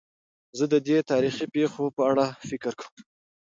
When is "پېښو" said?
1.55-1.85